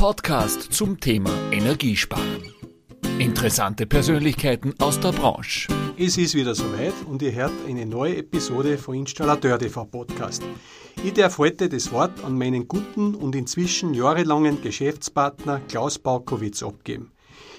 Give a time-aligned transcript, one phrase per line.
[0.00, 2.54] Podcast zum Thema Energiesparen.
[3.18, 5.68] Interessante Persönlichkeiten aus der Branche.
[5.98, 10.42] Es ist wieder soweit und ihr hört eine neue Episode von Installateur TV Podcast.
[11.04, 17.12] Ich darf heute das Wort an meinen guten und inzwischen jahrelangen Geschäftspartner Klaus Baukowitz abgeben.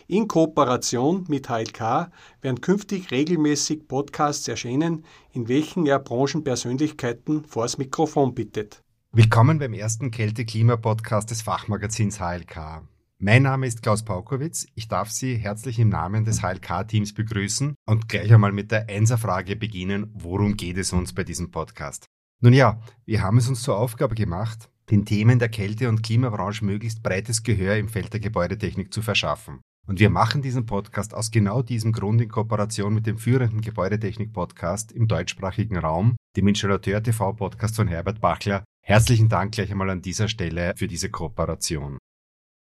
[0.07, 2.09] In Kooperation mit HLK
[2.41, 8.81] werden künftig regelmäßig Podcasts erscheinen, in welchen er Branchenpersönlichkeiten vors Mikrofon bittet.
[9.13, 12.83] Willkommen beim ersten Kälte-Klima-Podcast des Fachmagazins HLK.
[13.17, 14.67] Mein Name ist Klaus Paukowitz.
[14.73, 19.57] Ich darf Sie herzlich im Namen des HLK-Teams begrüßen und gleich einmal mit der Einserfrage
[19.57, 22.05] beginnen, worum geht es uns bei diesem Podcast?
[22.41, 26.63] Nun ja, wir haben es uns zur Aufgabe gemacht, den Themen der Kälte- und Klimabranche
[26.63, 29.59] möglichst breites Gehör im Feld der Gebäudetechnik zu verschaffen.
[29.87, 34.93] Und wir machen diesen Podcast aus genau diesem Grund in Kooperation mit dem führenden Gebäudetechnik-Podcast
[34.93, 38.63] im deutschsprachigen Raum, dem Installateur-TV-Podcast von Herbert Bachler.
[38.83, 41.97] Herzlichen Dank gleich einmal an dieser Stelle für diese Kooperation.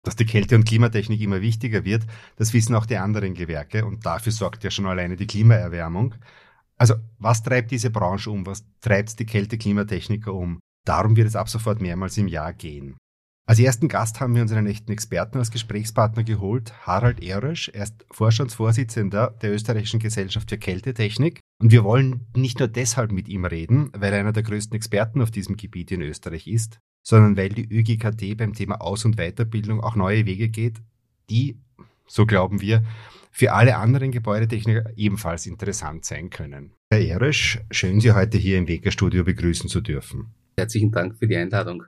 [0.03, 4.05] Dass die Kälte- und Klimatechnik immer wichtiger wird, das wissen auch die anderen Gewerke und
[4.05, 6.15] dafür sorgt ja schon alleine die Klimaerwärmung.
[6.77, 8.45] Also, was treibt diese Branche um?
[8.45, 10.59] Was treibt die Kälte-Klimatechniker um?
[10.85, 12.97] Darum wird es ab sofort mehrmals im Jahr gehen.
[13.49, 17.69] Als ersten Gast haben wir uns einen echten Experten als Gesprächspartner geholt, Harald Ehrösch.
[17.69, 21.39] Er ist Vorstandsvorsitzender der Österreichischen Gesellschaft für Kältetechnik.
[21.59, 25.19] Und wir wollen nicht nur deshalb mit ihm reden, weil er einer der größten Experten
[25.23, 29.81] auf diesem Gebiet in Österreich ist, sondern weil die ÖGKT beim Thema Aus- und Weiterbildung
[29.81, 30.77] auch neue Wege geht,
[31.31, 31.57] die,
[32.05, 32.83] so glauben wir,
[33.31, 36.73] für alle anderen Gebäudetechniker ebenfalls interessant sein können.
[36.93, 40.35] Herr Ehrösch, schön Sie heute hier im Weger-Studio begrüßen zu dürfen.
[40.55, 41.83] Herzlichen Dank für die Einladung.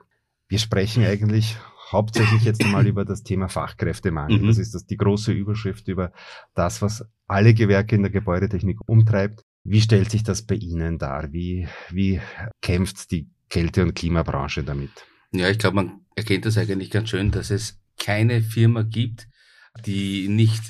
[0.52, 1.56] Wir sprechen eigentlich
[1.90, 4.38] hauptsächlich jetzt einmal über das Thema Fachkräftemangel.
[4.38, 4.48] Mhm.
[4.48, 6.12] Das ist das die große Überschrift über
[6.54, 9.46] das, was alle Gewerke in der Gebäudetechnik umtreibt.
[9.64, 11.32] Wie stellt sich das bei Ihnen dar?
[11.32, 12.20] Wie, wie
[12.60, 14.90] kämpft die Kälte- und Klimabranche damit?
[15.32, 19.28] Ja, ich glaube, man erkennt das eigentlich ganz schön, dass es keine Firma gibt,
[19.86, 20.62] die nicht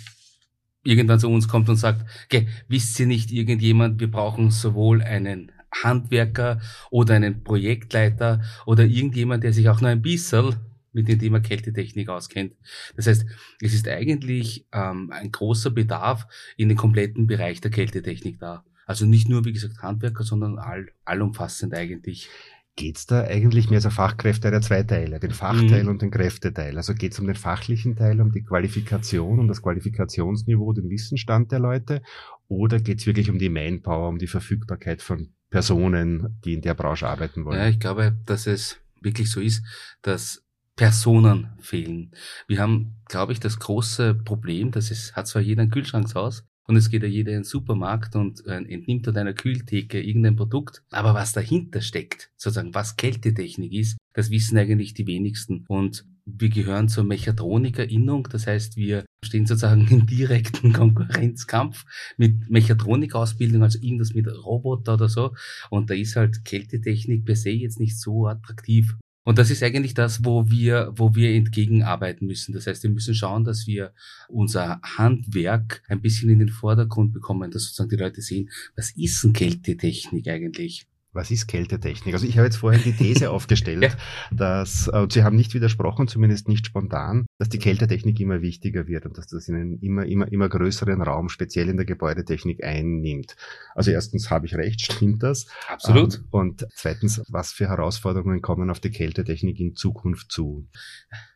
[0.84, 5.51] irgendwann zu uns kommt und sagt, okay, wisst ihr nicht irgendjemand, wir brauchen sowohl einen
[5.72, 6.60] Handwerker
[6.90, 10.56] oder einen Projektleiter oder irgendjemand, der sich auch nur ein bisschen
[10.92, 12.54] mit dem Thema Kältetechnik auskennt.
[12.96, 13.24] Das heißt,
[13.60, 18.64] es ist eigentlich ähm, ein großer Bedarf in den kompletten Bereich der Kältetechnik da.
[18.86, 22.28] Also nicht nur, wie gesagt, Handwerker, sondern all, allumfassend eigentlich.
[22.74, 25.90] Geht's da eigentlich mehr so Fachkräfte der zwei Teile, den Fachteil mhm.
[25.90, 26.76] und den Kräfteteil?
[26.78, 31.58] Also geht's um den fachlichen Teil, um die Qualifikation, um das Qualifikationsniveau, den Wissensstand der
[31.58, 32.02] Leute?
[32.48, 37.06] Oder geht's wirklich um die Manpower, um die Verfügbarkeit von Personen, die in der Branche
[37.06, 37.58] arbeiten wollen?
[37.58, 39.62] Ja, ich glaube, dass es wirklich so ist,
[40.00, 40.42] dass
[40.76, 42.10] Personen fehlen.
[42.48, 46.76] Wir haben, glaube ich, das große Problem, dass es hat zwar jeder ein Kühlschrankshaus, und
[46.76, 50.82] es geht ja jeder in den Supermarkt und äh, entnimmt dort einer Kühltheke irgendein Produkt.
[50.90, 55.64] Aber was dahinter steckt, sozusagen was Kältetechnik ist, das wissen eigentlich die wenigsten.
[55.66, 61.84] Und wir gehören zur Mechatronikerinnung, das heißt, wir stehen sozusagen im direkten Konkurrenzkampf
[62.16, 65.34] mit Mechatronikausbildung, also irgendwas mit Roboter oder so.
[65.70, 68.96] Und da ist halt Kältetechnik per se jetzt nicht so attraktiv.
[69.24, 72.52] Und das ist eigentlich das, wo wir, wo wir entgegenarbeiten müssen.
[72.52, 73.92] Das heißt, wir müssen schauen, dass wir
[74.28, 79.22] unser Handwerk ein bisschen in den Vordergrund bekommen, dass sozusagen die Leute sehen, was ist
[79.22, 80.88] denn Kältetechnik eigentlich?
[81.14, 82.14] Was ist Kältetechnik?
[82.14, 83.90] Also ich habe jetzt vorhin die These aufgestellt, ja.
[84.30, 88.86] dass, äh, und Sie haben nicht widersprochen, zumindest nicht spontan, dass die Kältetechnik immer wichtiger
[88.86, 92.64] wird und dass das in einen immer, immer, immer größeren Raum, speziell in der Gebäudetechnik,
[92.64, 93.36] einnimmt.
[93.74, 95.46] Also erstens habe ich recht, stimmt das?
[95.68, 96.14] Absolut.
[96.14, 100.66] Ähm, und zweitens, was für Herausforderungen kommen auf die Kältetechnik in Zukunft zu?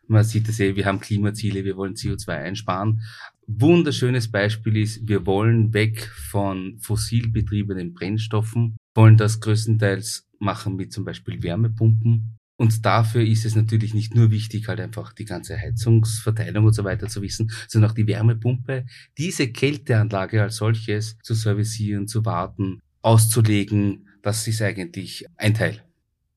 [0.09, 3.03] Man sieht es eh, wir haben Klimaziele, wir wollen CO2 einsparen.
[3.47, 10.93] Wunderschönes Beispiel ist, wir wollen weg von fossil betriebenen Brennstoffen wollen das größtenteils machen mit
[10.93, 12.39] zum Beispiel Wärmepumpen.
[12.59, 16.85] Und dafür ist es natürlich nicht nur wichtig, halt einfach die ganze Heizungsverteilung und so
[16.85, 18.87] weiter zu wissen, sondern auch die Wärmepumpe,
[19.19, 25.83] diese Kälteanlage als solches zu servicieren, zu warten, auszulegen, das ist eigentlich ein Teil.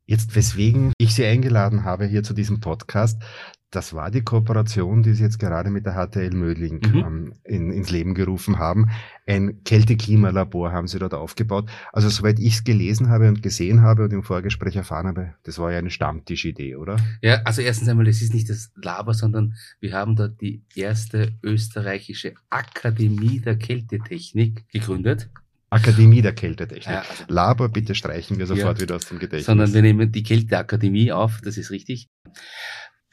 [0.05, 3.21] Jetzt, weswegen ich Sie eingeladen habe hier zu diesem Podcast,
[3.71, 6.97] das war die Kooperation, die Sie jetzt gerade mit der HTL Mödling mhm.
[6.97, 8.89] ähm, in, ins Leben gerufen haben.
[9.27, 11.69] Ein Kälte-Klimalabor haben Sie dort aufgebaut.
[11.93, 15.59] Also soweit ich es gelesen habe und gesehen habe und im Vorgespräch erfahren habe, das
[15.59, 16.97] war ja eine Stammtischidee, oder?
[17.21, 21.33] Ja, also erstens einmal, es ist nicht das Labor, sondern wir haben dort die erste
[21.43, 25.29] österreichische Akademie der Kältetechnik gegründet.
[25.69, 26.87] Akademie der Kältetechnik.
[26.87, 29.45] Ja, also, Labor bitte streichen wir sofort ja, wieder aus dem Gedächtnis.
[29.45, 32.09] Sondern wir nehmen die Kälteakademie auf, das ist richtig.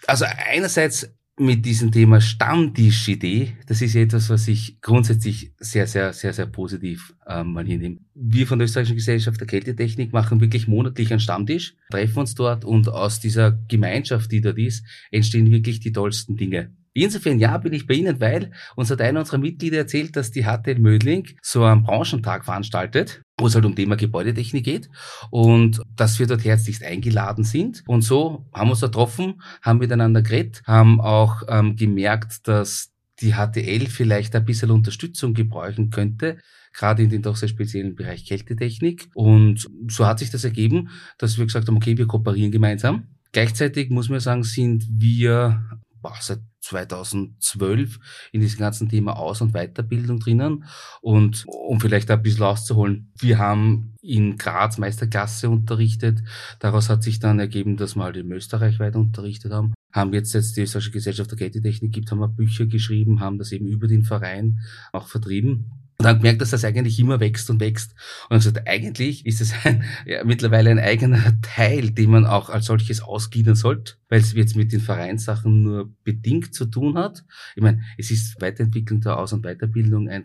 [0.07, 6.33] Also einerseits mit diesem Thema Stammtischidee, das ist etwas, was ich grundsätzlich sehr, sehr, sehr,
[6.33, 7.99] sehr positiv ähm, mal hinnehme.
[8.15, 12.65] Wir von der Österreichischen Gesellschaft der Kältetechnik machen wirklich monatlich einen Stammtisch, treffen uns dort
[12.65, 16.75] und aus dieser Gemeinschaft, die dort ist, entstehen wirklich die tollsten Dinge.
[16.95, 20.45] Insofern ja, bin ich bei Ihnen, weil uns hat einer unserer Mitglieder erzählt, dass die
[20.45, 24.89] HTL Mödling so einen Branchentag veranstaltet, wo es halt um Thema Gebäudetechnik geht
[25.31, 27.83] und dass wir dort herzlichst eingeladen sind.
[27.87, 33.35] Und so haben wir uns getroffen, haben miteinander geredet, haben auch ähm, gemerkt, dass die
[33.35, 36.39] HTL vielleicht ein bisschen Unterstützung gebräuchen könnte,
[36.73, 39.09] gerade in den doch sehr speziellen Bereich Kältetechnik.
[39.15, 43.09] Und so hat sich das ergeben, dass wir gesagt haben, okay, wir kooperieren gemeinsam.
[43.33, 45.63] Gleichzeitig muss man sagen, sind wir
[46.07, 47.99] boah, seit 2012
[48.33, 50.65] in diesem ganzen Thema Aus- und Weiterbildung drinnen.
[51.01, 56.23] Und um vielleicht ein bisschen auszuholen, wir haben in Graz Meisterklasse unterrichtet.
[56.61, 59.75] Daraus hat sich dann ergeben, dass wir halt in Österreich weiter unterrichtet haben.
[59.93, 63.53] Haben jetzt, jetzt die Österreichische Gesellschaft der Kältetechnik gibt, haben wir Bücher geschrieben, haben das
[63.53, 64.61] eben über den Verein
[64.93, 65.86] auch vertrieben.
[66.07, 67.93] Und dann gemerkt, dass das eigentlich immer wächst und wächst.
[68.25, 72.49] Und dann gesagt, eigentlich ist es ein, ja, mittlerweile ein eigener Teil, den man auch
[72.49, 77.25] als solches ausgliedern sollte, weil es jetzt mit den Vereinssachen nur bedingt zu tun hat.
[77.57, 80.25] Ich meine, es ist Weiterentwicklung der Aus- und Weiterbildung ein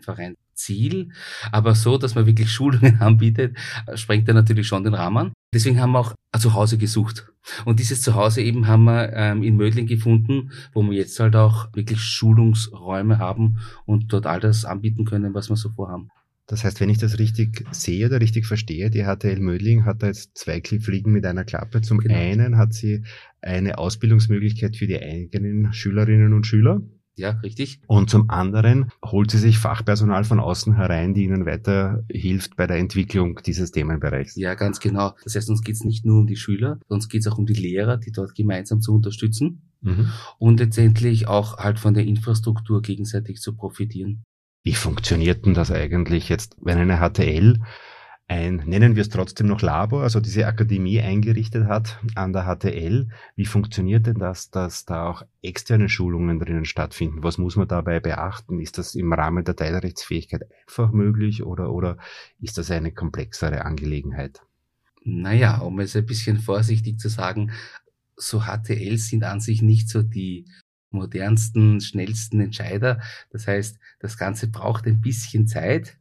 [0.52, 1.10] Vereinsziel,
[1.50, 3.56] aber so, dass man wirklich Schulungen anbietet,
[3.94, 5.32] sprengt er natürlich schon den Rahmen.
[5.54, 7.28] Deswegen haben wir auch ein Zuhause gesucht.
[7.64, 11.74] Und dieses Zuhause eben haben wir ähm, in Mödling gefunden, wo wir jetzt halt auch
[11.74, 16.08] wirklich Schulungsräume haben und dort all das anbieten können, was wir so vorhaben.
[16.46, 20.08] Das heißt, wenn ich das richtig sehe oder richtig verstehe, die HTL Mödling hat da
[20.08, 21.80] jetzt zwei Fliegen mit einer Klappe.
[21.80, 22.14] Zum genau.
[22.14, 23.04] einen hat sie
[23.40, 26.82] eine Ausbildungsmöglichkeit für die eigenen Schülerinnen und Schüler.
[27.16, 27.80] Ja, richtig.
[27.86, 32.66] Und zum anderen holt sie sich Fachpersonal von außen herein, die ihnen weiter hilft bei
[32.66, 34.36] der Entwicklung dieses Themenbereichs.
[34.36, 35.14] Ja, ganz genau.
[35.22, 37.44] Das heißt, uns geht es nicht nur um die Schüler, uns geht es auch um
[37.44, 40.10] die Lehrer, die dort gemeinsam zu unterstützen mhm.
[40.38, 44.24] und letztendlich auch halt von der Infrastruktur gegenseitig zu profitieren.
[44.64, 47.58] Wie funktioniert denn das eigentlich jetzt, wenn eine HTL
[48.32, 53.08] ein, nennen wir es trotzdem noch Labor, also diese Akademie eingerichtet hat an der HTL.
[53.36, 57.22] Wie funktioniert denn das, dass da auch externe Schulungen drinnen stattfinden?
[57.22, 58.58] Was muss man dabei beachten?
[58.58, 61.98] Ist das im Rahmen der Teilrechtsfähigkeit einfach möglich oder, oder
[62.40, 64.40] ist das eine komplexere Angelegenheit?
[65.04, 67.52] Naja, um es ein bisschen vorsichtig zu sagen,
[68.16, 70.46] so HTLs sind an sich nicht so die
[70.90, 73.00] modernsten, schnellsten Entscheider.
[73.30, 75.98] Das heißt, das Ganze braucht ein bisschen Zeit.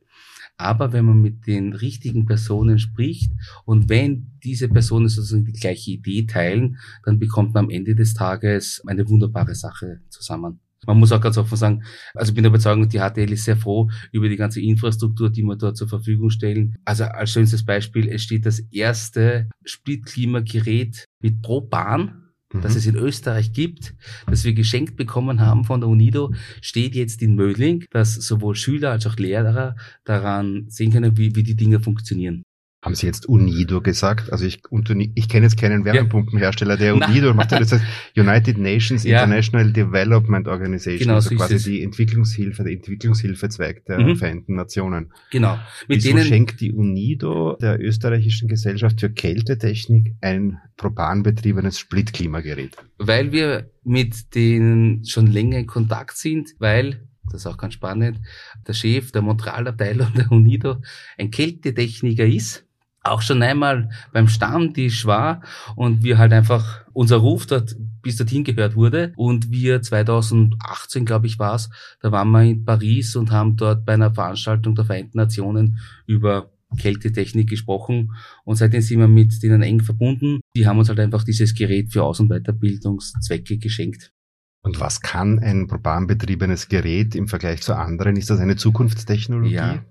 [0.57, 3.31] Aber wenn man mit den richtigen Personen spricht
[3.65, 8.13] und wenn diese Personen sozusagen die gleiche Idee teilen, dann bekommt man am Ende des
[8.13, 10.59] Tages eine wunderbare Sache zusammen.
[10.87, 11.83] Man muss auch ganz offen sagen,
[12.15, 15.43] also ich bin der Überzeugung, die HTL ist sehr froh über die ganze Infrastruktur, die
[15.43, 16.75] wir dort zur Verfügung stellen.
[16.85, 22.20] Also als schönstes Beispiel, es steht das erste Splitklimagerät mit Propan
[22.53, 22.61] mhm.
[22.61, 23.95] das es in Österreich gibt,
[24.27, 28.91] das wir geschenkt bekommen haben von der UNIDO, steht jetzt in Mödling, dass sowohl Schüler
[28.91, 32.43] als auch Lehrer daran sehen können, wie, wie die Dinge funktionieren.
[32.83, 34.33] Haben Sie jetzt UNIDO gesagt?
[34.33, 34.63] Also ich,
[35.13, 37.51] ich kenne jetzt keinen Wärmepumpenhersteller, der UNIDO macht.
[37.51, 37.83] Das heißt
[38.17, 39.05] United Nations.
[39.11, 44.15] International Development Organization, genau, also so quasi die Entwicklungshilfe, der Entwicklungshilfezweig der mhm.
[44.15, 45.13] Vereinten Nationen.
[45.29, 45.59] Genau.
[45.87, 52.77] Mit Wieso denen schenkt die UNIDO der österreichischen Gesellschaft für Kältetechnik ein propanbetriebenes Splitklimagerät?
[52.97, 58.19] Weil wir mit denen schon länger in Kontakt sind, weil das ist auch ganz spannend,
[58.67, 60.77] der Chef der Montreal-Abteilung der UNIDO
[61.19, 62.65] ein Kältetechniker ist
[63.03, 65.41] auch schon einmal beim Stammtisch war
[65.75, 71.27] und wir halt einfach unser Ruf dort bis dorthin gehört wurde und wir 2018 glaube
[71.27, 71.69] ich war es,
[72.01, 76.51] da waren wir in Paris und haben dort bei einer Veranstaltung der Vereinten Nationen über
[76.77, 78.13] Kältetechnik gesprochen
[78.45, 80.39] und seitdem sind wir mit denen eng verbunden.
[80.55, 84.11] Die haben uns halt einfach dieses Gerät für Aus- und Weiterbildungszwecke geschenkt.
[84.63, 88.15] Und was kann ein propanbetriebenes Gerät im Vergleich zu anderen?
[88.15, 89.53] Ist das eine Zukunftstechnologie?
[89.53, 89.83] Ja,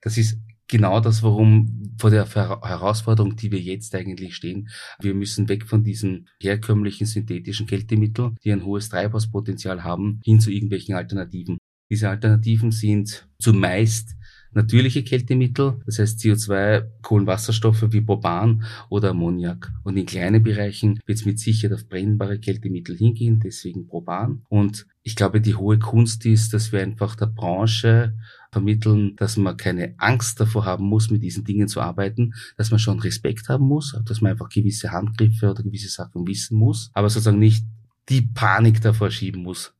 [0.00, 4.68] das ist genau das, warum vor der Herausforderung, die wir jetzt eigentlich stehen.
[5.00, 10.50] Wir müssen weg von diesen herkömmlichen synthetischen Kältemitteln, die ein hohes Treibhauspotenzial haben, hin zu
[10.50, 11.58] irgendwelchen Alternativen.
[11.90, 14.16] Diese Alternativen sind zumeist
[14.56, 19.70] natürliche Kältemittel, das heißt CO2, Kohlenwasserstoffe wie Propan oder Ammoniak.
[19.84, 24.42] Und in kleinen Bereichen wird es mit Sicherheit auf brennbare Kältemittel hingehen, deswegen Propan.
[24.48, 28.14] Und ich glaube, die hohe Kunst ist, dass wir einfach der Branche
[28.52, 32.78] vermitteln, dass man keine Angst davor haben muss, mit diesen Dingen zu arbeiten, dass man
[32.78, 37.10] schon Respekt haben muss, dass man einfach gewisse Handgriffe oder gewisse Sachen wissen muss, aber
[37.10, 37.64] sozusagen nicht
[38.08, 39.75] die Panik davor schieben muss.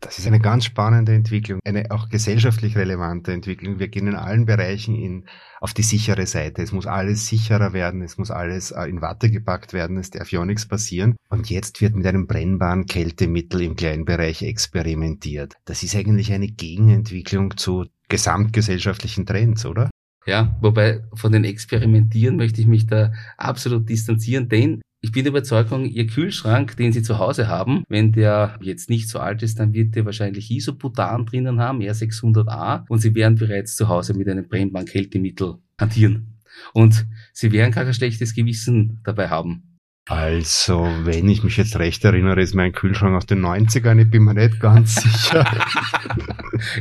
[0.00, 3.78] Das ist eine ganz spannende Entwicklung, eine auch gesellschaftlich relevante Entwicklung.
[3.78, 5.26] Wir gehen in allen Bereichen in,
[5.60, 6.62] auf die sichere Seite.
[6.62, 10.32] Es muss alles sicherer werden, es muss alles äh, in Watte gepackt werden, es darf
[10.32, 11.16] ja nichts passieren.
[11.28, 15.56] Und jetzt wird mit einem brennbaren Kältemittel im kleinen Bereich experimentiert.
[15.66, 19.90] Das ist eigentlich eine Gegenentwicklung zu gesamtgesellschaftlichen Trends, oder?
[20.26, 25.30] Ja, wobei von den Experimentieren möchte ich mich da absolut distanzieren, denn ich bin der
[25.30, 29.58] Überzeugung, Ihr Kühlschrank, den Sie zu Hause haben, wenn der jetzt nicht so alt ist,
[29.58, 34.28] dann wird der wahrscheinlich Isobutan drinnen haben, R600A, und Sie werden bereits zu Hause mit
[34.28, 36.38] einem brennbaren Kältemittel hantieren.
[36.74, 39.78] Und Sie werden gar kein schlechtes Gewissen dabei haben.
[40.06, 44.24] Also, wenn ich mich jetzt recht erinnere, ist mein Kühlschrank aus den 90ern, ich bin
[44.24, 45.46] mir nicht ganz sicher.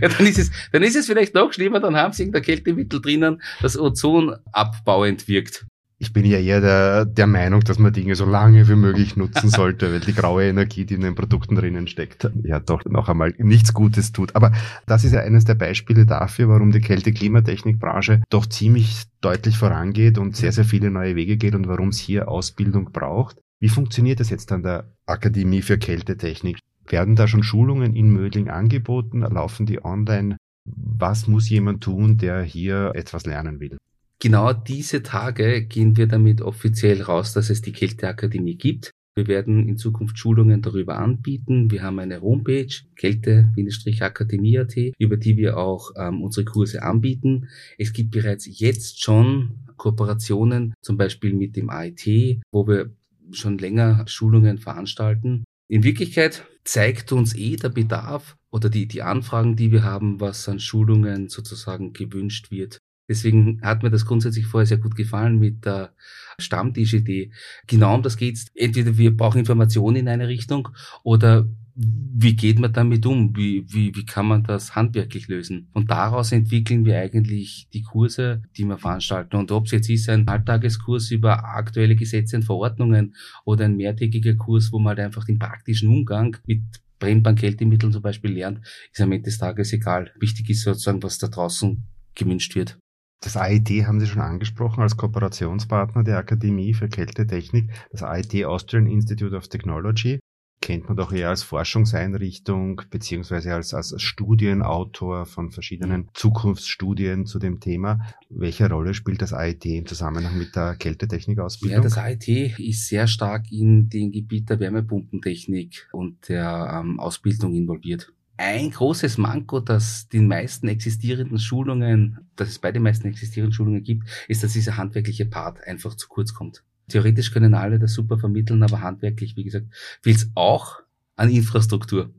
[0.02, 3.00] ja, dann ist es, dann ist es vielleicht noch schlimmer, dann haben sie irgendein Kältemittel
[3.00, 5.68] drinnen, das ozonabbauend wirkt.
[6.02, 9.50] Ich bin ja eher der, der Meinung, dass man Dinge so lange wie möglich nutzen
[9.50, 13.34] sollte, weil die graue Energie, die in den Produkten drinnen steckt, ja doch noch einmal
[13.38, 14.34] nichts Gutes tut.
[14.34, 14.54] Aber
[14.86, 20.38] das ist ja eines der Beispiele dafür, warum die Kälte-Klimatechnik-Branche doch ziemlich deutlich vorangeht und
[20.38, 23.38] sehr, sehr viele neue Wege geht und warum es hier Ausbildung braucht.
[23.60, 26.60] Wie funktioniert das jetzt an der Akademie für Kältetechnik?
[26.88, 29.20] Werden da schon Schulungen in Mödling angeboten?
[29.20, 30.38] Laufen die online?
[30.64, 33.78] Was muss jemand tun, der hier etwas lernen will?
[34.22, 38.92] Genau diese Tage gehen wir damit offiziell raus, dass es die Kälteakademie gibt.
[39.16, 41.72] Wir werden in Zukunft Schulungen darüber anbieten.
[41.72, 47.48] Wir haben eine Homepage, kälte-akademie.at, über die wir auch ähm, unsere Kurse anbieten.
[47.78, 52.94] Es gibt bereits jetzt schon Kooperationen, zum Beispiel mit dem AIT, wo wir
[53.32, 55.44] schon länger Schulungen veranstalten.
[55.70, 60.50] In Wirklichkeit zeigt uns eh der Bedarf oder die, die Anfragen, die wir haben, was
[60.50, 65.66] an Schulungen sozusagen gewünscht wird, Deswegen hat mir das grundsätzlich vorher sehr gut gefallen mit
[65.66, 65.94] der
[66.38, 67.32] Stammtischidee.
[67.68, 68.48] Genau um das geht's.
[68.56, 70.70] Entweder wir brauchen Informationen in eine Richtung
[71.04, 71.48] oder
[71.82, 73.36] wie geht man damit um?
[73.38, 75.70] Wie, wie, wie kann man das handwerklich lösen?
[75.74, 79.38] Und daraus entwickeln wir eigentlich die Kurse, die wir veranstalten.
[79.38, 84.36] Und ob es jetzt ist ein Halbtageskurs über aktuelle Gesetze und Verordnungen oder ein mehrtägiger
[84.36, 86.64] Kurs, wo man halt einfach den praktischen Umgang mit
[87.00, 88.60] brennbaren Kältemitteln zum Beispiel lernt,
[88.92, 90.12] ist am Ende des Tages egal.
[90.20, 91.82] Wichtig ist sozusagen, was da draußen
[92.14, 92.78] gewünscht wird.
[93.22, 97.70] Das AIT haben Sie schon angesprochen als Kooperationspartner der Akademie für Kältetechnik.
[97.92, 100.20] Das AIT Austrian Institute of Technology
[100.62, 107.60] kennt man doch eher als Forschungseinrichtung beziehungsweise als, als Studienautor von verschiedenen Zukunftsstudien zu dem
[107.60, 108.00] Thema.
[108.30, 111.78] Welche Rolle spielt das AIT im Zusammenhang mit der Kältetechnik-Ausbildung?
[111.78, 112.28] Ja, das AIT
[112.60, 118.14] ist sehr stark in den Gebiet der Wärmepumpentechnik und der ähm, Ausbildung involviert.
[118.42, 123.84] Ein großes Manko, das den meisten existierenden Schulungen, dass es bei den meisten existierenden Schulungen
[123.84, 126.64] gibt, ist, dass dieser handwerkliche Part einfach zu kurz kommt.
[126.88, 129.66] Theoretisch können alle das super vermitteln, aber handwerklich, wie gesagt,
[130.02, 130.80] fehlt es auch
[131.18, 132.14] an Infrastruktur.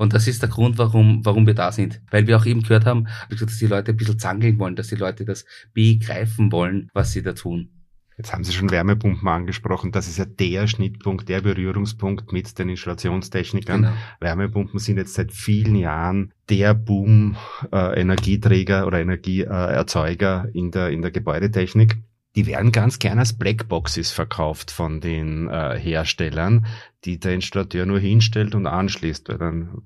[0.00, 2.02] Und das ist der Grund, warum, warum wir da sind.
[2.10, 4.96] Weil wir auch eben gehört haben, dass die Leute ein bisschen zangeln wollen, dass die
[4.96, 7.79] Leute das begreifen wollen, was sie da tun.
[8.20, 9.92] Jetzt haben Sie schon Wärmepumpen angesprochen.
[9.92, 13.80] Das ist ja der Schnittpunkt, der Berührungspunkt mit den Installationstechnikern.
[13.80, 13.94] Genau.
[14.20, 17.36] Wärmepumpen sind jetzt seit vielen Jahren der Boom
[17.72, 21.96] äh, Energieträger oder Energieerzeuger äh, in der in der Gebäudetechnik.
[22.36, 26.66] Die werden ganz gerne als Blackboxes verkauft von den äh, Herstellern,
[27.06, 29.80] die der Installateur nur hinstellt und anschließt, weil dann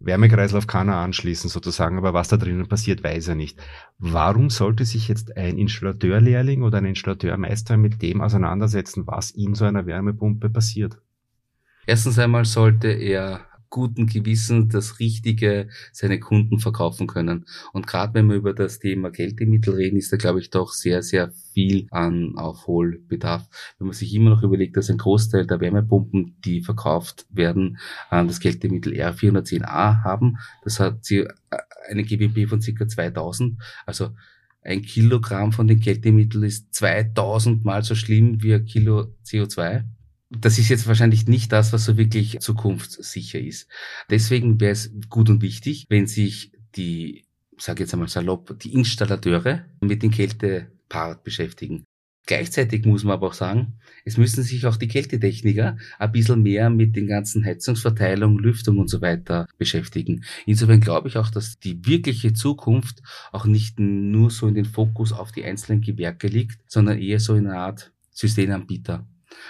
[0.00, 3.60] Wärmekreislauf kann er anschließen sozusagen, aber was da drinnen passiert, weiß er nicht.
[3.98, 9.64] Warum sollte sich jetzt ein Installateurlehrling oder ein Installateurmeister mit dem auseinandersetzen, was in so
[9.64, 10.98] einer Wärmepumpe passiert?
[11.86, 17.46] Erstens einmal sollte er guten Gewissen das Richtige seine Kunden verkaufen können.
[17.72, 21.02] Und gerade wenn wir über das Thema Kältemittel reden, ist da, glaube ich, doch sehr,
[21.02, 23.48] sehr viel an Aufholbedarf.
[23.78, 27.78] Wenn man sich immer noch überlegt, dass ein Großteil der Wärmepumpen, die verkauft werden,
[28.10, 31.28] das Kältemittel R410A haben, das hat sie äh,
[31.88, 32.88] eine GWP von ca.
[32.88, 34.10] 2000, also
[34.62, 39.84] ein Kilogramm von den Kältemitteln ist 2000 mal so schlimm wie ein Kilo CO2
[40.30, 43.68] das ist jetzt wahrscheinlich nicht das, was so wirklich zukunftssicher ist.
[44.08, 47.24] Deswegen wäre es gut und wichtig, wenn sich die,
[47.58, 51.84] sage jetzt einmal salopp, die Installateure mit dem Kältepart beschäftigen.
[52.26, 56.70] Gleichzeitig muss man aber auch sagen, es müssen sich auch die Kältetechniker ein bisschen mehr
[56.70, 60.22] mit den ganzen Heizungsverteilung, Lüftung und so weiter beschäftigen.
[60.46, 65.12] Insofern glaube ich auch, dass die wirkliche Zukunft auch nicht nur so in den Fokus
[65.12, 69.08] auf die einzelnen Gewerke liegt, sondern eher so in einer Art Systemanbieter.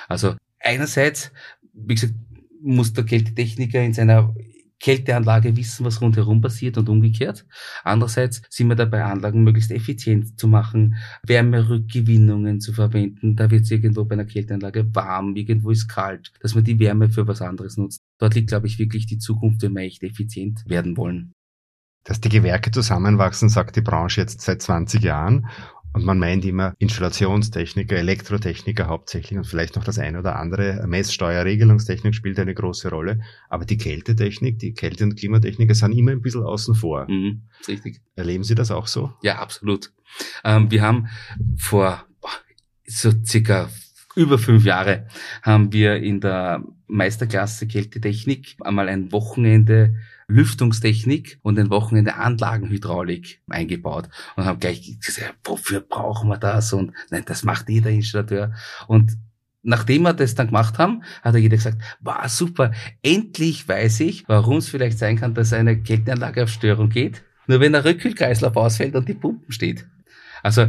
[0.08, 1.32] Also einerseits,
[1.72, 2.14] wie gesagt,
[2.62, 4.34] muss der Kältetechniker in seiner
[4.80, 7.46] Kälteanlage wissen, was rundherum passiert und umgekehrt.
[7.84, 13.36] Andererseits sind wir dabei, Anlagen möglichst effizient zu machen, Wärmerückgewinnungen zu verwenden.
[13.36, 17.10] Da wird es irgendwo bei einer Kälteanlage warm, irgendwo ist kalt, dass man die Wärme
[17.10, 18.00] für was anderes nutzt.
[18.18, 21.32] dort liegt, glaube ich, wirklich die Zukunft, wenn wir echt effizient werden wollen.
[22.04, 25.46] Dass die Gewerke zusammenwachsen, sagt die Branche jetzt seit 20 Jahren.
[25.92, 30.84] Und man meint immer Installationstechniker, Elektrotechniker hauptsächlich und vielleicht noch das eine oder andere.
[30.86, 33.20] Messsteuerregelungstechnik spielt eine große Rolle.
[33.48, 37.10] Aber die Kältetechnik, die Kälte- und Klimatechniker sind immer ein bisschen außen vor.
[37.10, 38.00] Mhm, richtig.
[38.14, 39.12] Erleben Sie das auch so?
[39.22, 39.92] Ja, absolut.
[40.44, 41.08] Ähm, wir haben
[41.56, 42.04] vor
[42.86, 43.68] so circa
[44.16, 45.06] über fünf Jahre
[45.42, 49.94] haben wir in der Meisterklasse Kältetechnik einmal ein Wochenende
[50.30, 56.72] Lüftungstechnik und ein Wochenende Anlagenhydraulik eingebaut und haben gleich gesagt, wofür brauchen wir das?
[56.72, 58.54] Und nein, das macht jeder Installateur.
[58.86, 59.16] Und
[59.62, 62.72] nachdem wir das dann gemacht haben, hat er jeder gesagt, wow, super,
[63.02, 67.60] endlich weiß ich, warum es vielleicht sein kann, dass eine Kälteanlage auf Störung geht, nur
[67.60, 69.86] wenn der Rückkühlkreislauf ausfällt und die Pumpen steht.
[70.42, 70.68] Also,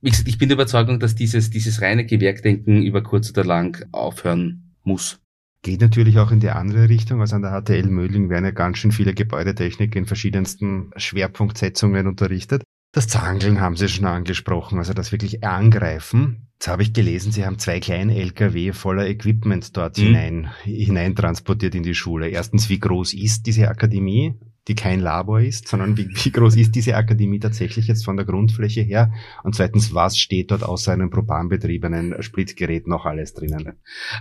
[0.00, 3.86] wie gesagt, ich bin der Überzeugung, dass dieses, dieses reine Gewerkdenken über kurz oder lang
[3.92, 5.21] aufhören muss.
[5.62, 7.20] Geht natürlich auch in die andere Richtung.
[7.20, 12.64] Also an der HTL Mödling werden ja ganz schön viele Gebäudetechnik in verschiedensten Schwerpunktsetzungen unterrichtet.
[12.92, 16.48] Das Zangeln haben Sie schon angesprochen, also das wirklich Angreifen.
[16.54, 20.02] Jetzt habe ich gelesen, Sie haben zwei kleine LKW voller Equipment dort mhm.
[20.02, 22.28] hinein, hineintransportiert in die Schule.
[22.28, 24.34] Erstens, wie groß ist diese Akademie?
[24.68, 28.26] Die kein Labor ist, sondern wie, wie groß ist diese Akademie tatsächlich jetzt von der
[28.26, 29.12] Grundfläche her?
[29.42, 33.72] Und zweitens, was steht dort außer einem propanbetriebenen Splitgerät noch alles drinnen?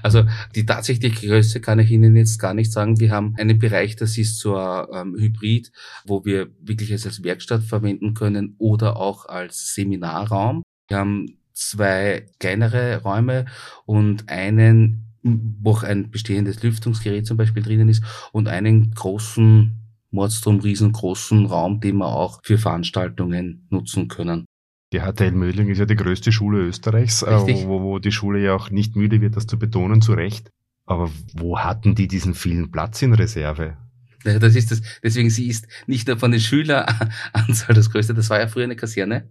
[0.02, 0.24] Also
[0.56, 3.00] die tatsächliche Größe kann ich Ihnen jetzt gar nicht sagen.
[3.00, 5.72] Wir haben einen Bereich, das ist so ähm, Hybrid,
[6.06, 10.64] wo wir wirklich es als Werkstatt verwenden können oder auch als Seminarraum.
[10.88, 13.46] Wir haben zwei kleinere Räume
[13.86, 19.81] und einen wo auch ein bestehendes Lüftungsgerät zum Beispiel drinnen ist und einen großen
[20.12, 24.46] Mordstrom riesengroßen Raum, den wir auch für Veranstaltungen nutzen können.
[24.94, 28.54] Die HTL Mödling ist ja die größte Schule Österreichs, äh, wo, wo die Schule ja
[28.54, 30.52] auch nicht müde wird, das zu betonen, zu Recht.
[30.86, 33.78] Aber wo hatten die diesen vielen Platz in Reserve?
[34.26, 34.82] Ja, das ist das.
[35.02, 38.76] Deswegen, sie ist nicht nur von der Schüleranzahl das größte, das war ja früher eine
[38.76, 39.30] Kaserne.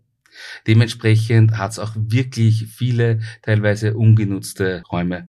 [0.67, 5.27] Dementsprechend hat es auch wirklich viele, teilweise ungenutzte Räume.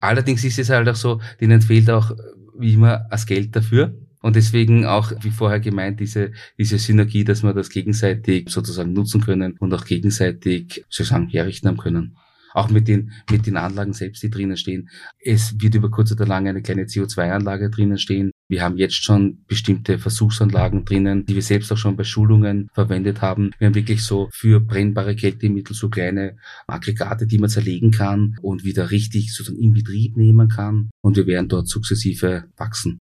[0.00, 2.12] Allerdings ist es halt auch so, denen fehlt auch
[2.58, 3.98] wie immer das Geld dafür.
[4.24, 9.20] Und deswegen auch, wie vorher gemeint, diese, diese Synergie, dass wir das gegenseitig sozusagen nutzen
[9.20, 12.16] können und auch gegenseitig sozusagen herrichten haben können.
[12.54, 14.88] Auch mit den, mit den Anlagen selbst, die drinnen stehen.
[15.22, 18.30] Es wird über kurz oder lang eine kleine CO2-Anlage drinnen stehen.
[18.48, 23.20] Wir haben jetzt schon bestimmte Versuchsanlagen drinnen, die wir selbst auch schon bei Schulungen verwendet
[23.20, 23.50] haben.
[23.58, 28.64] Wir haben wirklich so für brennbare Kältemittel so kleine Aggregate, die man zerlegen kann und
[28.64, 30.88] wieder richtig sozusagen in Betrieb nehmen kann.
[31.02, 33.00] Und wir werden dort sukzessive wachsen.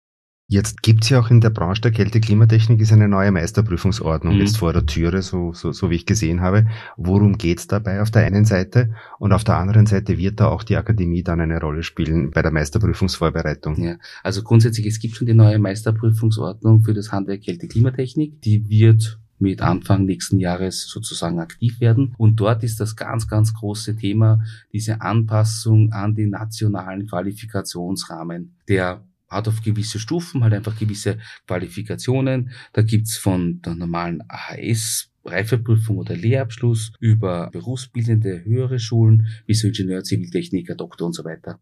[0.53, 4.41] Jetzt gibt's ja auch in der Branche der Kälte-Klimatechnik ist eine neue Meisterprüfungsordnung mhm.
[4.41, 6.67] jetzt vor der Türe, so, so, so wie ich gesehen habe.
[6.99, 8.95] Worum geht's dabei auf der einen Seite?
[9.19, 12.43] Und auf der anderen Seite wird da auch die Akademie dann eine Rolle spielen bei
[12.43, 13.83] der Meisterprüfungsvorbereitung?
[13.83, 18.43] Ja, also grundsätzlich, es gibt schon die neue Meisterprüfungsordnung für das Handwerk Kälte-Klimatechnik.
[18.43, 22.15] Die wird mit Anfang nächsten Jahres sozusagen aktiv werden.
[22.19, 29.03] Und dort ist das ganz, ganz große Thema diese Anpassung an den nationalen Qualifikationsrahmen, der
[29.33, 32.51] hat auf gewisse Stufen halt einfach gewisse Qualifikationen.
[32.73, 39.69] Da gibt's von der normalen AHS Reifeprüfung oder Lehrabschluss über berufsbildende höhere Schulen wie so
[39.69, 41.61] Ingenieur, Ziviltechniker, Doktor und so weiter.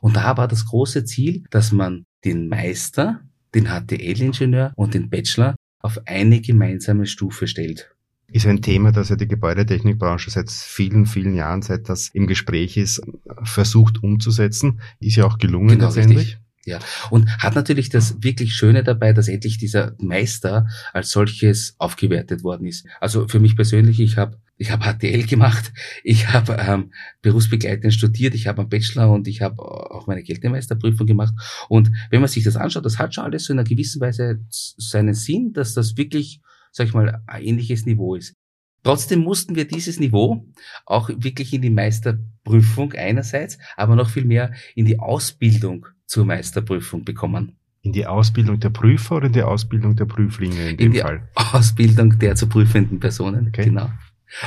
[0.00, 3.20] Und da war das große Ziel, dass man den Meister,
[3.54, 7.94] den HTL-Ingenieur und den Bachelor auf eine gemeinsame Stufe stellt.
[8.32, 12.76] Ist ein Thema, das ja die Gebäudetechnikbranche seit vielen, vielen Jahren, seit das im Gespräch
[12.76, 13.02] ist,
[13.42, 14.80] versucht umzusetzen.
[15.00, 16.18] Ist ja auch gelungen genau, letztendlich.
[16.18, 16.38] Richtig.
[16.66, 16.78] Ja,
[17.10, 22.66] und hat natürlich das wirklich Schöne dabei, dass endlich dieser Meister als solches aufgewertet worden
[22.66, 22.86] ist.
[23.00, 25.72] Also für mich persönlich, ich habe ich habe HTL gemacht,
[26.04, 26.92] ich habe ähm,
[27.22, 31.32] berufsbegleitend studiert, ich habe einen Bachelor und ich habe auch meine Kältemeisterprüfung gemacht.
[31.70, 34.44] Und wenn man sich das anschaut, das hat schon alles so in einer gewissen Weise
[34.50, 36.42] seinen Sinn, dass das wirklich,
[36.72, 38.34] sag ich mal, ein ähnliches Niveau ist.
[38.82, 40.46] Trotzdem mussten wir dieses Niveau
[40.86, 47.04] auch wirklich in die Meisterprüfung einerseits, aber noch viel mehr in die Ausbildung zur Meisterprüfung
[47.04, 47.56] bekommen.
[47.82, 51.00] In die Ausbildung der Prüfer oder in die Ausbildung der Prüflinge in dem in die
[51.00, 51.28] Fall?
[51.34, 53.64] Ausbildung der zu prüfenden Personen, okay.
[53.64, 53.90] genau.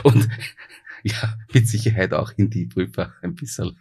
[0.03, 0.29] Und
[1.03, 3.77] ja, mit Sicherheit auch in die Prüfer ein bisschen.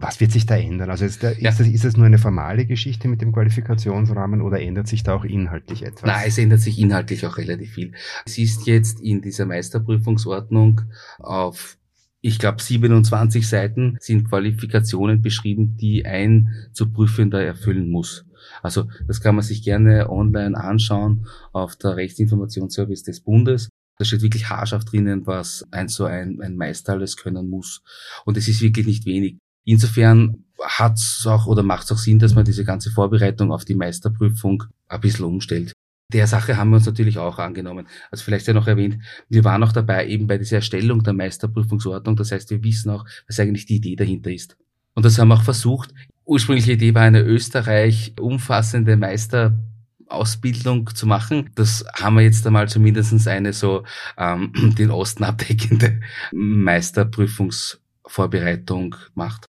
[0.00, 0.90] Was wird sich da ändern?
[0.90, 1.50] Also ist, da, ist, ja.
[1.50, 5.24] das, ist das nur eine formale Geschichte mit dem Qualifikationsrahmen oder ändert sich da auch
[5.24, 6.04] inhaltlich etwas?
[6.04, 7.92] Nein, es ändert sich inhaltlich auch relativ viel.
[8.24, 10.82] Es ist jetzt in dieser Meisterprüfungsordnung
[11.18, 11.78] auf
[12.20, 18.24] ich glaube, 27 Seiten sind Qualifikationen beschrieben, die ein zu Prüfender erfüllen muss.
[18.62, 23.68] Also das kann man sich gerne online anschauen auf der Rechtsinformationsservice des Bundes.
[23.98, 27.82] Da steht wirklich haarscharf drinnen, was ein so ein, ein Meister alles können muss.
[28.24, 29.38] Und es ist wirklich nicht wenig.
[29.68, 33.66] Insofern hat es auch oder macht es auch Sinn, dass man diese ganze Vorbereitung auf
[33.66, 35.74] die Meisterprüfung ein bisschen umstellt.
[36.10, 37.86] Der Sache haben wir uns natürlich auch angenommen.
[38.10, 38.96] Also vielleicht ja noch erwähnt,
[39.28, 42.16] wir waren auch dabei eben bei dieser Erstellung der Meisterprüfungsordnung.
[42.16, 44.56] Das heißt, wir wissen auch, was eigentlich die Idee dahinter ist.
[44.94, 45.92] Und das haben wir auch versucht.
[46.24, 51.50] Ursprüngliche Idee war eine Österreich umfassende Meisterausbildung zu machen.
[51.56, 53.84] Das haben wir jetzt einmal zumindestens eine so
[54.16, 56.00] ähm, den Osten abdeckende
[56.32, 59.47] Meisterprüfungsvorbereitung gemacht.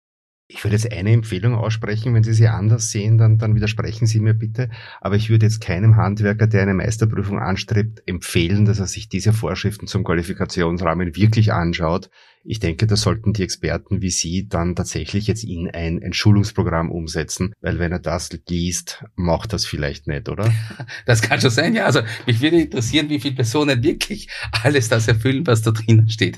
[0.50, 4.22] Ich würde jetzt eine Empfehlung aussprechen, wenn Sie sie anders sehen, dann, dann widersprechen Sie
[4.22, 4.70] mir bitte.
[5.02, 9.34] Aber ich würde jetzt keinem Handwerker, der eine Meisterprüfung anstrebt, empfehlen, dass er sich diese
[9.34, 12.10] Vorschriften zum Qualifikationsrahmen wirklich anschaut.
[12.46, 17.54] Ich denke, da sollten die Experten wie Sie dann tatsächlich jetzt in ein Entschulungsprogramm umsetzen,
[17.60, 20.50] weil wenn er das liest, macht das vielleicht nicht, oder?
[21.06, 21.86] Das kann schon sein, ja.
[21.86, 24.30] Also mich würde interessieren, wie viele Personen wirklich
[24.64, 26.38] alles das erfüllen, was da drinnen steht.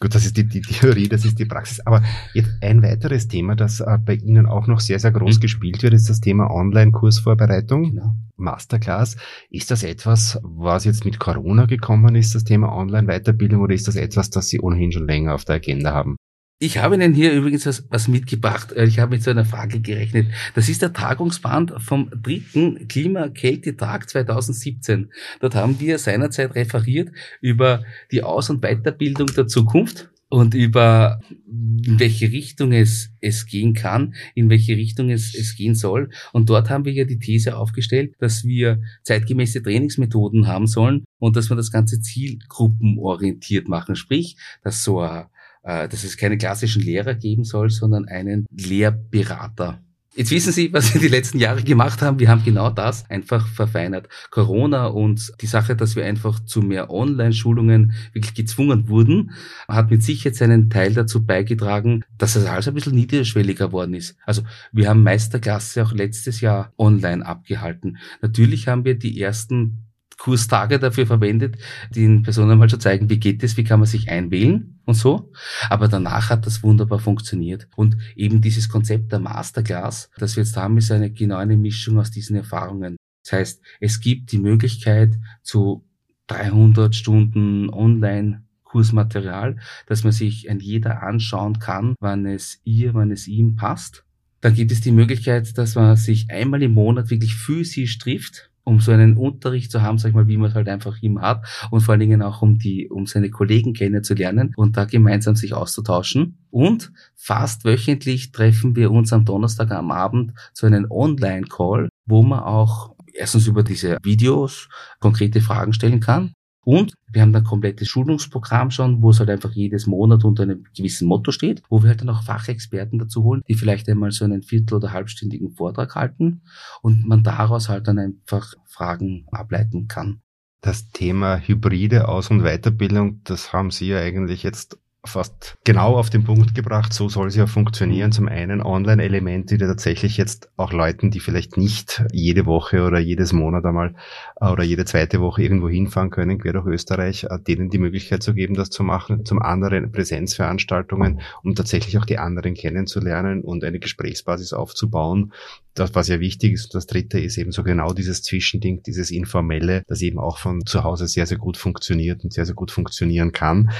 [0.00, 1.80] Gut, das ist die, die Theorie, das ist die Praxis.
[1.86, 2.02] Aber
[2.34, 5.40] jetzt ein weiteres Thema, das äh, bei Ihnen auch noch sehr, sehr groß mhm.
[5.40, 7.90] gespielt wird, ist das Thema Online-Kursvorbereitung.
[7.90, 8.16] Genau.
[8.36, 9.16] Masterclass.
[9.50, 13.96] Ist das etwas, was jetzt mit Corona gekommen ist, das Thema Online-Weiterbildung, oder ist das
[13.96, 16.16] etwas, das Sie ohnehin schon länger auf der Agenda haben?
[16.64, 18.70] Ich habe Ihnen hier übrigens was, was mitgebracht.
[18.70, 20.28] Äh, ich habe mit so einer Frage gerechnet.
[20.54, 25.10] Das ist der Tagungsband vom dritten Klimakältetag 2017.
[25.40, 31.98] Dort haben wir seinerzeit referiert über die Aus- und Weiterbildung der Zukunft und über in
[31.98, 36.10] welche Richtung es, es gehen kann, in welche Richtung es, es gehen soll.
[36.32, 41.34] Und dort haben wir ja die These aufgestellt, dass wir zeitgemäße Trainingsmethoden haben sollen und
[41.34, 43.96] dass wir das Ganze zielgruppenorientiert machen.
[43.96, 45.26] Sprich, dass so ein
[45.62, 49.80] äh, dass es keine klassischen Lehrer geben soll, sondern einen Lehrberater.
[50.14, 52.18] Jetzt wissen Sie, was wir die letzten Jahre gemacht haben.
[52.18, 54.10] Wir haben genau das einfach verfeinert.
[54.30, 59.30] Corona und die Sache, dass wir einfach zu mehr Online-Schulungen wirklich gezwungen wurden,
[59.68, 64.14] hat mit Sicherheit seinen Teil dazu beigetragen, dass das alles ein bisschen niederschwelliger worden ist.
[64.26, 67.96] Also wir haben Meisterklasse auch letztes Jahr online abgehalten.
[68.20, 69.91] Natürlich haben wir die ersten
[70.22, 71.56] Kurstage dafür verwendet,
[71.90, 75.32] den Personen mal zu zeigen, wie geht es, wie kann man sich einwählen und so.
[75.68, 77.66] Aber danach hat das wunderbar funktioniert.
[77.74, 81.98] Und eben dieses Konzept der Masterclass, das wir jetzt haben, ist eine genau eine Mischung
[81.98, 82.96] aus diesen Erfahrungen.
[83.24, 85.84] Das heißt, es gibt die Möglichkeit zu
[86.28, 89.56] 300 Stunden online Kursmaterial,
[89.86, 94.04] dass man sich ein jeder anschauen kann, wann es ihr, wann es ihm passt.
[94.40, 98.80] Dann gibt es die Möglichkeit, dass man sich einmal im Monat wirklich physisch trifft um
[98.80, 101.44] so einen Unterricht zu haben, sag ich mal, wie man es halt einfach immer hat
[101.70, 105.54] und vor allen Dingen auch um die, um seine Kollegen kennenzulernen und da gemeinsam sich
[105.54, 106.38] auszutauschen.
[106.50, 112.40] Und fast wöchentlich treffen wir uns am Donnerstag am Abend zu einem Online-Call, wo man
[112.40, 114.68] auch erstens über diese Videos
[115.00, 116.32] konkrete Fragen stellen kann
[116.64, 120.64] und wir haben ein komplettes Schulungsprogramm schon, wo es halt einfach jedes Monat unter einem
[120.76, 124.24] gewissen Motto steht, wo wir halt dann auch Fachexperten dazu holen, die vielleicht einmal so
[124.24, 126.42] einen viertel- oder halbstündigen Vortrag halten
[126.80, 130.20] und man daraus halt dann einfach Fragen ableiten kann.
[130.60, 136.10] Das Thema hybride Aus- und Weiterbildung, das haben Sie ja eigentlich jetzt fast genau auf
[136.10, 136.92] den Punkt gebracht.
[136.92, 138.12] So soll es ja funktionieren.
[138.12, 143.32] Zum einen Online-Elemente, die tatsächlich jetzt auch Leuten, die vielleicht nicht jede Woche oder jedes
[143.32, 143.94] Monat einmal
[144.40, 148.22] äh, oder jede zweite Woche irgendwo hinfahren können, quer durch Österreich, äh, denen die Möglichkeit
[148.22, 149.24] zu geben, das zu machen.
[149.24, 155.32] Zum anderen Präsenzveranstaltungen, um tatsächlich auch die anderen kennenzulernen und eine Gesprächsbasis aufzubauen.
[155.74, 156.66] Das, was ja wichtig ist.
[156.66, 160.64] Und das dritte ist eben so genau dieses Zwischending, dieses Informelle, das eben auch von
[160.66, 163.70] zu Hause sehr, sehr gut funktioniert und sehr, sehr gut funktionieren kann.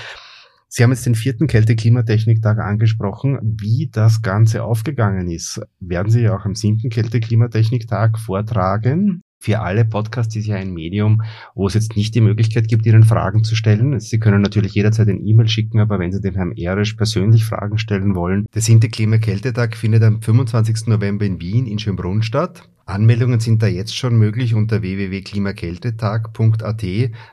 [0.74, 3.38] Sie haben jetzt den vierten Kälte-Klimatechnik-Tag angesprochen.
[3.42, 9.20] Wie das Ganze aufgegangen ist, werden Sie ja auch am siebten Kälte-Klimatechnik-Tag vortragen.
[9.38, 13.04] Für alle Podcasts ist ja ein Medium, wo es jetzt nicht die Möglichkeit gibt, Ihnen
[13.04, 14.00] Fragen zu stellen.
[14.00, 17.76] Sie können natürlich jederzeit ein E-Mail schicken, aber wenn Sie dem Herrn Erisch persönlich Fragen
[17.76, 20.86] stellen wollen, der siebte Klimakältetag findet am 25.
[20.86, 22.66] November in Wien in Schönbrunn statt.
[22.86, 26.84] Anmeldungen sind da jetzt schon möglich unter www.klimakältetag.at.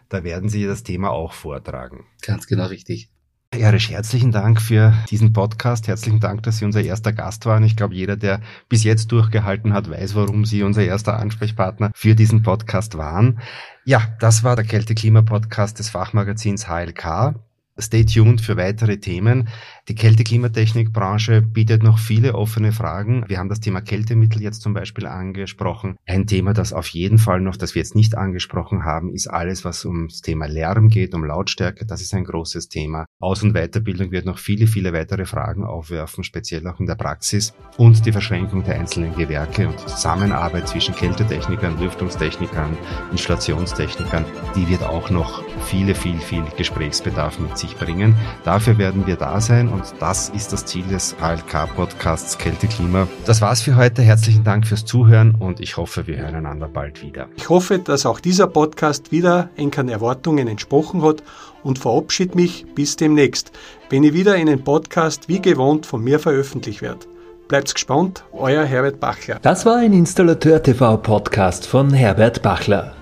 [0.10, 2.04] Da werden Sie das Thema auch vortragen.
[2.21, 3.10] Ganz genau richtig.
[3.51, 5.88] Erich, herzlichen Dank für diesen Podcast.
[5.88, 7.63] Herzlichen Dank, dass Sie unser erster Gast waren.
[7.63, 12.13] Ich glaube, jeder, der bis jetzt durchgehalten hat, weiß, warum Sie unser erster Ansprechpartner für
[12.13, 13.39] diesen Podcast waren.
[13.85, 17.33] Ja, das war der Kälte-Klima-Podcast des Fachmagazins HLK.
[17.79, 19.49] Stay tuned für weitere Themen.
[19.89, 23.25] Die Kälte-Klimatechnik-Branche bietet noch viele offene Fragen.
[23.28, 25.95] Wir haben das Thema Kältemittel jetzt zum Beispiel angesprochen.
[26.06, 29.65] Ein Thema, das auf jeden Fall noch, das wir jetzt nicht angesprochen haben, ist alles,
[29.65, 31.88] was ums Thema Lärm geht, um Lautstärke.
[31.88, 33.08] Das ist ein großes Thema.
[33.19, 37.56] Aus- und Weiterbildung wird noch viele, viele weitere Fragen aufwerfen, speziell auch in der Praxis.
[37.78, 42.78] Und die Verschränkung der einzelnen Gewerke und Zusammenarbeit zwischen Kältetechnikern, Lüftungstechnikern,
[43.12, 44.23] Installationstechnikern,
[44.56, 48.13] die wird auch noch viele, viel, viel Gesprächsbedarf mit sich bringen.
[48.43, 53.08] Dafür werden wir da sein und und das ist das Ziel des ALK-Podcasts Kälte Klima.
[53.26, 54.02] Das war's für heute.
[54.02, 57.28] Herzlichen Dank fürs Zuhören und ich hoffe, wir hören einander bald wieder.
[57.38, 61.24] Ich hoffe, dass auch dieser Podcast wieder enkern Erwartungen entsprochen hat
[61.63, 63.52] und verabschiede mich bis demnächst,
[63.89, 67.06] wenn ich wieder einen Podcast wie gewohnt von mir veröffentlicht werde.
[67.48, 69.39] Bleibt's gespannt, euer Herbert Bachler.
[69.42, 72.94] Das war ein Installateur TV Podcast von Herbert Bachler.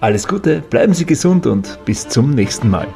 [0.00, 2.86] Alles Gute, bleiben Sie gesund und bis zum nächsten Mal.